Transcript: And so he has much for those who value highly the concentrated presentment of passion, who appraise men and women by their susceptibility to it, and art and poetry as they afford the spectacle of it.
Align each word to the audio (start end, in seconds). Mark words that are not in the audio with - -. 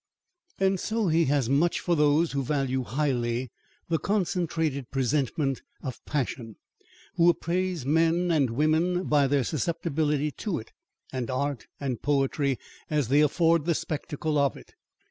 And 0.59 0.79
so 0.79 1.09
he 1.09 1.25
has 1.25 1.47
much 1.47 1.79
for 1.79 1.95
those 1.95 2.31
who 2.31 2.41
value 2.41 2.81
highly 2.81 3.51
the 3.87 3.99
concentrated 3.99 4.89
presentment 4.89 5.61
of 5.83 6.03
passion, 6.05 6.55
who 7.17 7.29
appraise 7.29 7.85
men 7.85 8.31
and 8.31 8.49
women 8.49 9.03
by 9.03 9.27
their 9.27 9.43
susceptibility 9.43 10.31
to 10.31 10.57
it, 10.57 10.71
and 11.13 11.29
art 11.29 11.67
and 11.79 12.01
poetry 12.01 12.57
as 12.89 13.09
they 13.09 13.21
afford 13.21 13.65
the 13.65 13.75
spectacle 13.75 14.39
of 14.39 14.57
it. 14.57 14.73